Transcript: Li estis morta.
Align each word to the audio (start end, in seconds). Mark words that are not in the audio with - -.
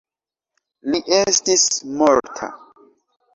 Li 0.93 1.01
estis 1.17 1.67
morta. 2.01 2.51